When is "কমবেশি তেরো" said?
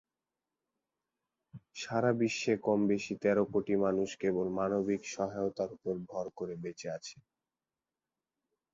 2.65-3.43